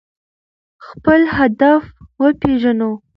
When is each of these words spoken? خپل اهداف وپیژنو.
خپل 0.87 1.19
اهداف 1.35 1.83
وپیژنو. 2.21 2.91